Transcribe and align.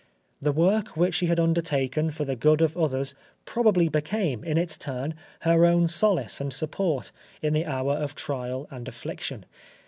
The 0.41 0.51
work 0.51 0.97
which 0.97 1.13
she 1.13 1.27
had 1.27 1.39
undertaken 1.39 2.09
for 2.09 2.25
the 2.25 2.35
good 2.35 2.59
of 2.59 2.75
others 2.75 3.13
probably 3.45 3.87
became, 3.87 4.43
in 4.43 4.57
its 4.57 4.75
turn, 4.75 5.13
her 5.41 5.63
own 5.63 5.87
solace 5.89 6.41
and 6.41 6.51
support 6.51 7.11
in 7.43 7.53
the 7.53 7.67
hour 7.67 7.93
of 7.93 8.15
trial 8.15 8.67
and 8.71 8.87
affliction. 8.87 9.45